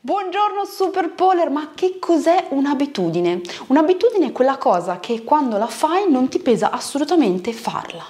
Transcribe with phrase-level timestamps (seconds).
[0.00, 3.40] Buongiorno Super Polar, ma che cos'è un'abitudine?
[3.66, 8.04] Un'abitudine è quella cosa che quando la fai non ti pesa assolutamente farla.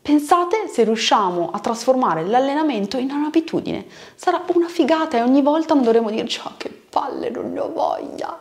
[0.00, 3.84] Pensate se riusciamo a trasformare l'allenamento in un'abitudine.
[4.14, 7.72] Sarà una figata e ogni volta non dovremo dirci oh, che palle, non ne ho
[7.72, 8.38] voglia.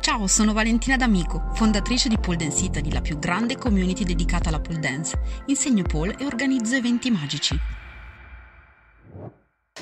[0.00, 4.60] Ciao, sono Valentina D'Amico, fondatrice di Pole Dance Italy, la più grande community dedicata alla
[4.60, 5.20] pole dance.
[5.48, 7.77] Insegno pole e organizzo eventi magici.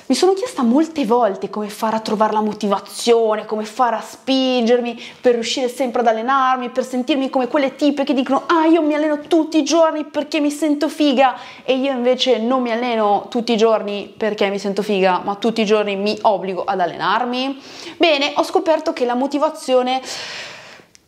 [0.09, 5.03] Mi sono chiesta molte volte come fare a trovare la motivazione, come fare a spingermi
[5.21, 8.95] per riuscire sempre ad allenarmi, per sentirmi come quelle tipe che dicono ah io mi
[8.95, 13.53] alleno tutti i giorni perché mi sento figa e io invece non mi alleno tutti
[13.53, 17.61] i giorni perché mi sento figa, ma tutti i giorni mi obbligo ad allenarmi.
[17.97, 20.01] Bene, ho scoperto che la motivazione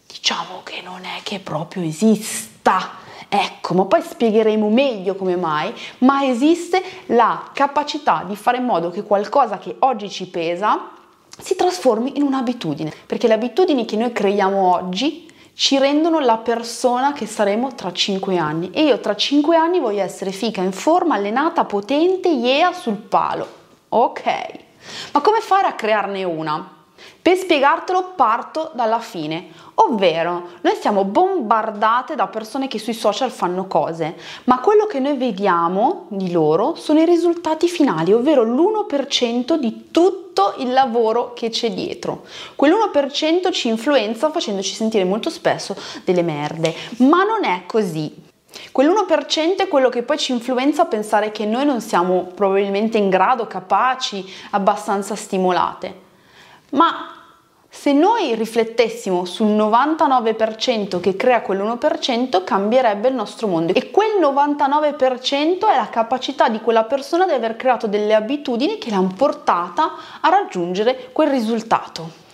[0.09, 6.25] diciamo che non è che proprio esista Ecco, ma poi spiegheremo meglio come mai, ma
[6.25, 10.91] esiste la capacità di fare in modo che qualcosa che oggi ci pesa
[11.39, 17.13] si trasformi in un'abitudine, perché le abitudini che noi creiamo oggi ci rendono la persona
[17.13, 21.17] che saremo tra 5 anni e io tra 5 anni voglio essere fica, in forma,
[21.17, 23.47] allenata, potente, yeah sul palo.
[23.91, 24.23] Ok,
[25.13, 26.77] ma come fare a crearne una?
[27.21, 33.67] Per spiegartelo parto dalla fine, ovvero noi siamo bombardate da persone che sui social fanno
[33.67, 39.89] cose, ma quello che noi vediamo di loro sono i risultati finali, ovvero l'1% di
[39.91, 42.25] tutto il lavoro che c'è dietro.
[42.57, 48.27] Quell'1% ci influenza facendoci sentire molto spesso delle merde, ma non è così.
[48.73, 53.11] Quell'1% è quello che poi ci influenza a pensare che noi non siamo probabilmente in
[53.11, 56.07] grado, capaci, abbastanza stimolate.
[56.71, 57.19] Ma
[57.71, 63.75] se noi riflettessimo sul 99% che crea quell'1%, cambierebbe il nostro mondo.
[63.75, 68.91] E quel 99% è la capacità di quella persona di aver creato delle abitudini che
[68.91, 72.27] l'hanno portata a raggiungere quel risultato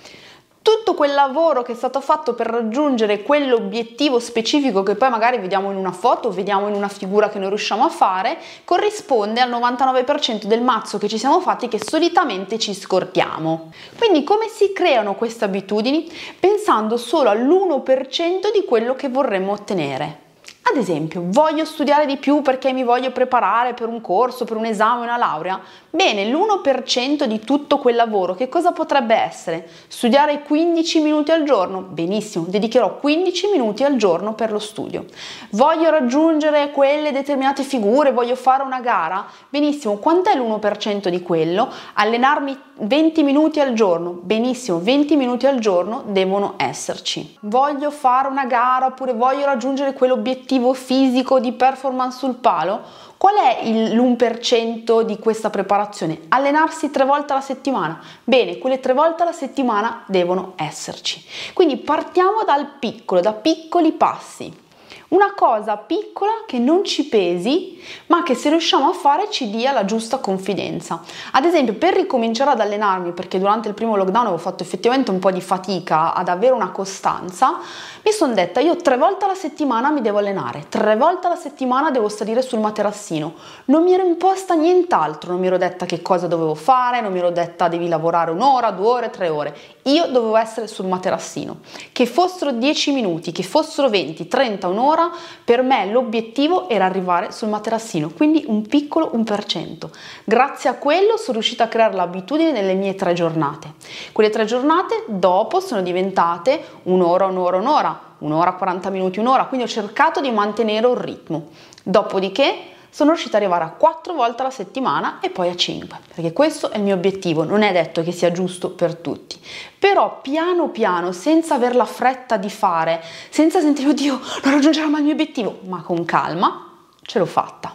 [0.65, 5.71] tutto quel lavoro che è stato fatto per raggiungere quell'obiettivo specifico che poi magari vediamo
[5.71, 10.45] in una foto, vediamo in una figura che noi riusciamo a fare, corrisponde al 99%
[10.45, 13.73] del mazzo che ci siamo fatti che solitamente ci scordiamo.
[13.99, 16.11] Quindi come si creano queste abitudini?
[16.41, 20.24] Pensando solo all'1% di quello che vorremmo ottenere.
[20.67, 24.65] Ad esempio, voglio studiare di più perché mi voglio preparare per un corso, per un
[24.65, 25.61] esame, una laurea?
[25.91, 29.69] Bene, l'1% di tutto quel lavoro che cosa potrebbe essere?
[29.89, 31.83] Studiare 15 minuti al giorno?
[31.83, 35.05] Benissimo, dedicherò 15 minuti al giorno per lo studio.
[35.51, 39.27] Voglio raggiungere quelle determinate figure, voglio fare una gara?
[39.51, 41.71] Benissimo, quant'è l'1% di quello?
[41.93, 44.19] Allenarmi 20 minuti al giorno?
[44.21, 47.37] Benissimo, 20 minuti al giorno devono esserci.
[47.43, 52.83] Voglio fare una gara oppure voglio raggiungere quell'obiettivo obiettivo fisico di performance sul palo?
[53.17, 56.23] Qual è l'1% di questa preparazione?
[56.29, 58.01] Allenarsi tre volte alla settimana.
[58.25, 61.25] Bene, quelle tre volte alla settimana devono esserci.
[61.53, 64.63] Quindi partiamo dal piccolo, da piccoli passi
[65.09, 69.73] una cosa piccola che non ci pesi, ma che se riusciamo a fare ci dia
[69.73, 71.03] la giusta confidenza.
[71.33, 75.19] Ad esempio, per ricominciare ad allenarmi, perché durante il primo lockdown avevo fatto effettivamente un
[75.19, 77.59] po' di fatica ad avere una costanza,
[78.05, 81.91] mi sono detta io tre volte alla settimana mi devo allenare, tre volte alla settimana
[81.91, 83.35] devo salire sul materassino.
[83.67, 87.19] Non mi ero imposta nient'altro, non mi ero detta che cosa dovevo fare, non mi
[87.19, 89.57] ero detta devi lavorare un'ora, due ore, tre ore.
[89.85, 91.59] Io dovevo essere sul materassino.
[91.93, 95.11] Che fossero 10 minuti, che fossero 20, 30, un'ora, giornata,
[95.45, 99.89] per me l'obiettivo era arrivare sul materassino, quindi un piccolo 1%.
[100.25, 103.75] Grazie a quello sono riuscita a creare l'abitudine nelle mie tre giornate.
[104.13, 109.69] Quelle tre giornate dopo sono diventate un'ora, un'ora, un'ora, un'ora, 40 minuti, un'ora, quindi ho
[109.69, 111.49] cercato di mantenere un ritmo.
[111.83, 116.33] Dopodiché sono riuscita ad arrivare a 4 volte alla settimana e poi a 5, perché
[116.33, 119.37] questo è il mio obiettivo, non è detto che sia giusto per tutti.
[119.77, 125.01] Però piano piano, senza aver la fretta di fare, senza sentire oddio, non raggiungerò mai
[125.01, 126.71] il mio obiettivo, ma con calma,
[127.03, 127.74] ce l'ho fatta.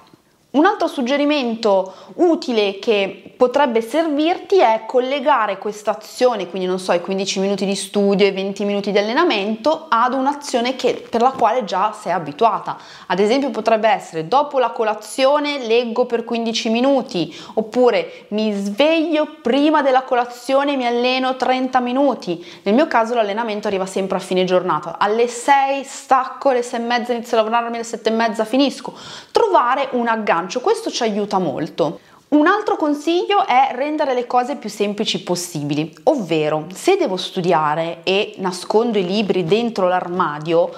[0.52, 7.02] Un altro suggerimento utile che potrebbe servirti è collegare questa azione, quindi non so, i
[7.02, 11.66] 15 minuti di studio e 20 minuti di allenamento, ad un'azione che, per la quale
[11.66, 12.80] già sei abituata.
[13.06, 19.84] Ad esempio potrebbe essere dopo la colazione leggo per 15 minuti, oppure mi sveglio prima
[19.84, 22.44] della colazione e mi alleno 30 minuti.
[22.64, 24.98] Nel mio caso l'allenamento arriva sempre a fine giornata.
[24.98, 28.98] Alle 6 stacco, alle 6 e mezza inizio a lavorarmi, alle 7 e mezza finisco.
[29.32, 32.00] Trovare un aggancio bilancio, questo ci aiuta molto.
[32.30, 38.36] Un altro consiglio è rendere le cose più semplici possibili, ovvero se devo studiare e
[38.38, 40.70] nascondo i libri dentro l'armadio,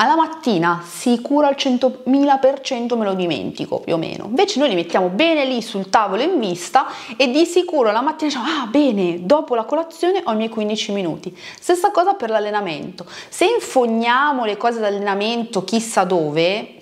[0.00, 4.26] alla mattina sicuro al 100.000% me lo dimentico più o meno.
[4.26, 8.30] Invece noi li mettiamo bene lì sul tavolo in vista e di sicuro la mattina
[8.30, 11.36] diciamo ah bene, dopo la colazione ho i miei 15 minuti.
[11.58, 13.06] Stessa cosa per l'allenamento.
[13.28, 16.76] Se infogniamo le cose d'allenamento chissà dove,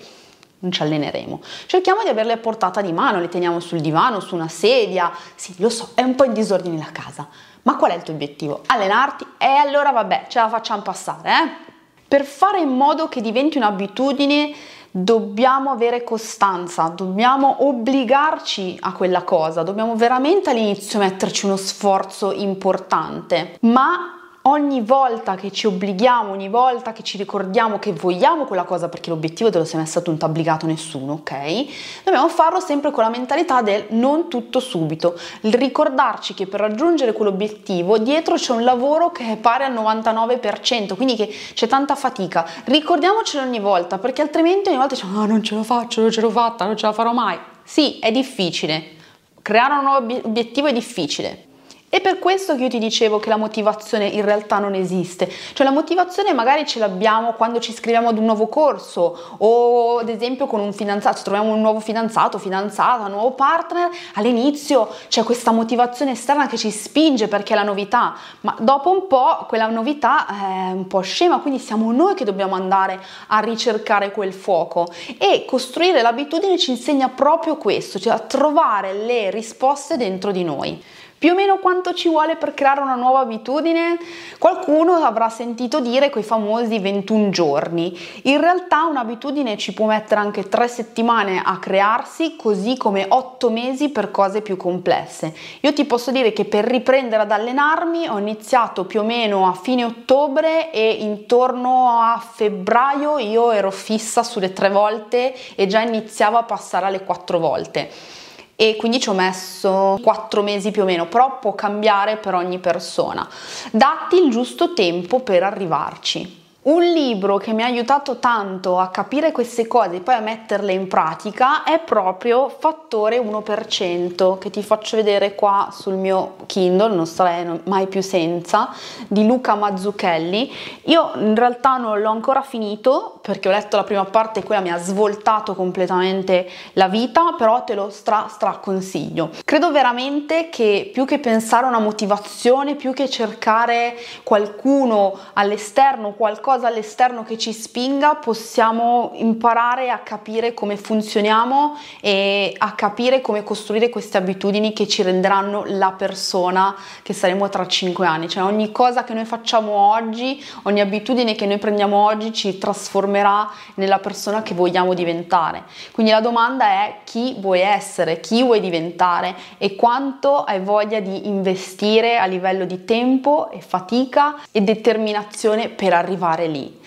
[0.59, 1.41] non ci alleneremo.
[1.65, 5.11] Cerchiamo di averle a portata di mano, le teniamo sul divano, su una sedia.
[5.35, 7.27] Sì, lo so, è un po' in disordine la casa.
[7.63, 8.61] Ma qual è il tuo obiettivo?
[8.65, 9.25] Allenarti?
[9.37, 11.65] E allora vabbè, ce la facciamo passare, eh?
[12.07, 14.53] Per fare in modo che diventi un'abitudine
[14.89, 23.57] dobbiamo avere costanza, dobbiamo obbligarci a quella cosa, dobbiamo veramente all'inizio metterci uno sforzo importante,
[23.61, 24.16] ma
[24.47, 29.09] ogni volta che ci obblighiamo, ogni volta che ci ricordiamo che vogliamo quella cosa, perché
[29.09, 32.03] l'obiettivo te lo sei mai stato un obbligato nessuno, ok?
[32.03, 37.11] Dobbiamo farlo sempre con la mentalità del non tutto subito, il ricordarci che per raggiungere
[37.11, 42.47] quell'obiettivo dietro c'è un lavoro che è pari al 99%, quindi che c'è tanta fatica.
[42.63, 46.21] Ricordiamocelo ogni volta, perché altrimenti ogni volta diciamo, oh, non ce la faccio, non ce
[46.21, 47.37] l'ho fatta, non ce la farò mai.
[47.63, 48.95] Sì, è difficile.
[49.41, 51.46] Creare un nuovo obiettivo è difficile,
[51.89, 55.65] è per questo che io ti dicevo che la motivazione in realtà non esiste, cioè
[55.65, 60.47] la motivazione magari ce l'abbiamo quando ci iscriviamo ad un nuovo corso o ad esempio
[60.47, 66.11] con un fidanzato, troviamo un nuovo fidanzato, fidanzata, un nuovo partner, all'inizio c'è questa motivazione
[66.11, 70.71] esterna che ci spinge perché è la novità, ma dopo un po' quella novità è
[70.71, 74.87] un po' scema, quindi siamo noi che dobbiamo andare a ricercare quel fuoco.
[75.17, 80.83] E costruire l'abitudine ci insegna proprio questo, cioè a trovare le risposte dentro di noi.
[81.19, 83.97] Più o meno quanto ci vuole per creare una nuova abitudine?
[84.37, 87.97] Qualcuno avrà sentito dire quei famosi 21 giorni.
[88.25, 93.89] In realtà un'abitudine ci può mettere anche 3 settimane a crearsi, così come 8 mesi
[93.89, 95.33] per cose più complesse.
[95.61, 99.53] Io ti posso dire che per riprendere ad allenarmi ho iniziato più o meno a
[99.53, 106.37] fine ottobre e intorno a febbraio io ero fissa sulle 3 volte e già iniziavo
[106.37, 108.25] a passare alle 4 volte
[108.59, 112.57] e quindi ci ho messo 4 mesi più o meno, però può cambiare per ogni
[112.57, 113.25] persona.
[113.71, 116.45] Datti il giusto tempo per arrivarci.
[116.59, 120.73] Un libro che mi ha aiutato tanto a capire queste cose e poi a metterle
[120.73, 127.05] in pratica è proprio Fattore 1%, che ti faccio vedere qua sul mio Kindle, non
[127.05, 128.71] starei mai più senza,
[129.07, 130.51] di Luca Mazzucchelli.
[130.85, 134.59] Io in realtà non l'ho ancora finito perché ho letto la prima parte e quella
[134.59, 139.29] mi ha svoltato completamente la vita, però te lo stra stra consiglio.
[139.45, 146.55] Credo veramente che più che pensare a una motivazione, più che cercare qualcuno all'esterno, qualcosa
[146.57, 153.43] qualcosa all'esterno che ci spinga, possiamo imparare a capire come funzioniamo e a capire come
[153.43, 158.27] costruire queste abitudini che ci renderanno la persona che saremo tra cinque anni.
[158.27, 163.49] Cioè ogni cosa che noi facciamo oggi, ogni abitudine che noi prendiamo oggi ci trasformerà
[163.75, 165.63] nella persona che vogliamo diventare.
[165.91, 171.27] Quindi la domanda è chi vuoi essere, chi vuoi diventare e quanto hai voglia di
[171.27, 176.79] investire a livello di tempo e fatica e determinazione per arrivare lì.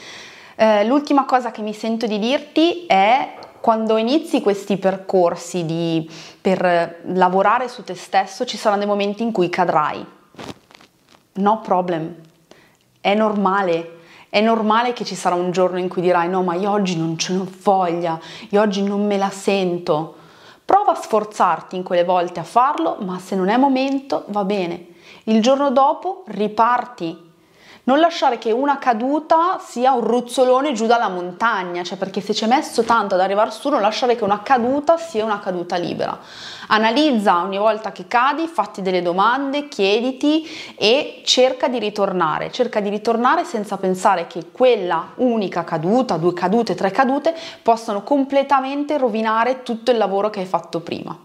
[0.54, 6.08] Eh, l'ultima cosa che mi sento di dirti è quando inizi questi percorsi di,
[6.40, 10.04] per lavorare su te stesso ci saranno dei momenti in cui cadrai.
[11.32, 12.14] No problem,
[13.00, 13.98] è normale.
[14.28, 17.18] È normale che ci sarà un giorno in cui dirai no ma io oggi non
[17.18, 18.20] ce n'ho voglia,
[18.50, 20.16] io oggi non me la sento.
[20.64, 24.86] Prova a sforzarti in quelle volte a farlo, ma se non è momento va bene.
[25.24, 27.29] Il giorno dopo riparti
[27.84, 32.44] non lasciare che una caduta sia un ruzzolone giù dalla montagna, cioè perché se ci
[32.44, 36.18] hai messo tanto ad arrivare su, non lasciare che una caduta sia una caduta libera.
[36.68, 42.90] Analizza ogni volta che cadi, fatti delle domande, chiediti e cerca di ritornare, cerca di
[42.90, 49.90] ritornare senza pensare che quella unica caduta, due cadute, tre cadute possano completamente rovinare tutto
[49.90, 51.16] il lavoro che hai fatto prima.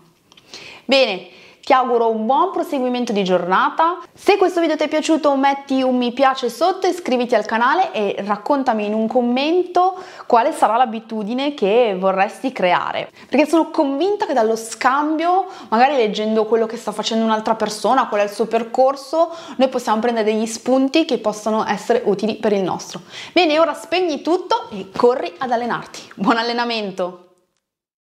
[0.86, 1.28] Bene,
[1.66, 3.98] ti auguro un buon proseguimento di giornata.
[4.14, 8.18] Se questo video ti è piaciuto metti un mi piace sotto, iscriviti al canale e
[8.20, 9.96] raccontami in un commento
[10.28, 13.10] quale sarà l'abitudine che vorresti creare.
[13.28, 18.22] Perché sono convinta che dallo scambio, magari leggendo quello che sta facendo un'altra persona, qual
[18.22, 22.62] è il suo percorso, noi possiamo prendere degli spunti che possono essere utili per il
[22.62, 23.02] nostro.
[23.34, 26.12] Bene, ora spegni tutto e corri ad allenarti.
[26.14, 27.22] Buon allenamento!